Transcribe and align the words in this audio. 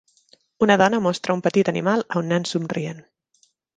una 0.67 0.77
dona 0.81 1.01
mostra 1.07 1.35
un 1.39 1.43
petit 1.49 1.69
animal 1.73 2.01
a 2.15 2.19
un 2.23 2.33
nen 2.35 2.49
somrient. 2.53 3.05